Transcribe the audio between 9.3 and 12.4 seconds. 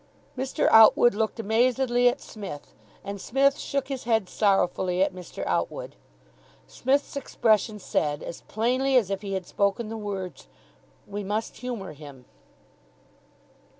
had spoken the words, "We must humour him."